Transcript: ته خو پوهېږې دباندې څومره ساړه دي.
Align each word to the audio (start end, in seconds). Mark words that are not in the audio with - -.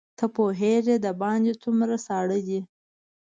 ته 0.17 0.25
خو 0.29 0.33
پوهېږې 0.35 0.95
دباندې 1.05 1.53
څومره 1.63 1.95
ساړه 2.05 2.37
دي. 2.47 2.59